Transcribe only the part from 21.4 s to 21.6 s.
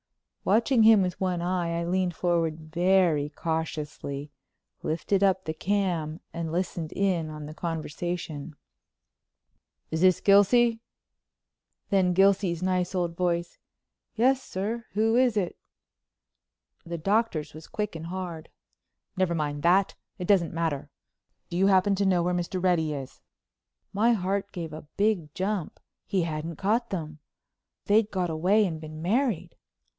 Do